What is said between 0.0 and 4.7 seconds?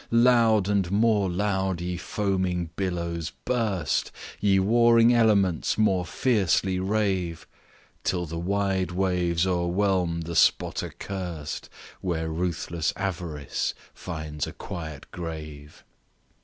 "Loud and more loud, ye foaming billows, burst! Ye